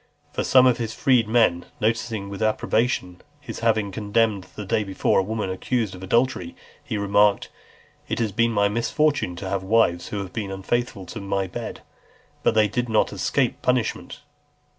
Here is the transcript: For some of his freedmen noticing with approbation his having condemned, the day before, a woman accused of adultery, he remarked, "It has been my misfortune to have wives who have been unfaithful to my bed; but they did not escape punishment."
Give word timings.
For 0.33 0.43
some 0.43 0.65
of 0.65 0.79
his 0.79 0.95
freedmen 0.95 1.65
noticing 1.79 2.27
with 2.27 2.41
approbation 2.41 3.21
his 3.39 3.59
having 3.59 3.91
condemned, 3.91 4.47
the 4.55 4.65
day 4.65 4.83
before, 4.83 5.19
a 5.19 5.23
woman 5.23 5.51
accused 5.51 5.93
of 5.93 6.01
adultery, 6.01 6.55
he 6.83 6.97
remarked, 6.97 7.51
"It 8.09 8.17
has 8.17 8.31
been 8.31 8.49
my 8.49 8.67
misfortune 8.67 9.35
to 9.35 9.49
have 9.49 9.61
wives 9.61 10.07
who 10.07 10.17
have 10.17 10.33
been 10.33 10.49
unfaithful 10.49 11.05
to 11.05 11.21
my 11.21 11.45
bed; 11.45 11.81
but 12.41 12.55
they 12.55 12.67
did 12.67 12.89
not 12.89 13.13
escape 13.13 13.61
punishment." 13.61 14.21